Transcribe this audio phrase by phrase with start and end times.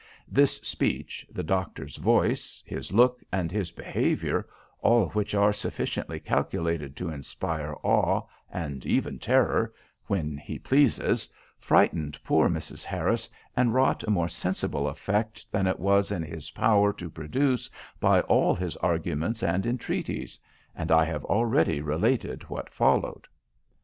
[0.27, 4.47] This speech, the doctor's voice, his look, and his behaviour,
[4.79, 9.75] all which are sufficiently calculated to inspire awe, and even terror,
[10.07, 11.29] when he pleases,
[11.59, 12.83] frightened poor Mrs.
[12.83, 17.69] Harris, and wrought a more sensible effect than it was in his power to produce
[17.99, 20.39] by all his arguments and entreaties;
[20.73, 23.27] and I have already related what followed.